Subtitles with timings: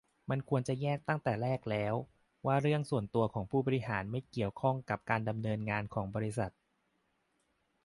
[0.29, 1.93] มันควรจะแยกตั้งแต่แรกแล้ว
[2.45, 6.51] ว่าเรื่องส่วนตัวของผู้บริหารไม่เกี่ยวข้องกับการดำเนินงานของบริษัท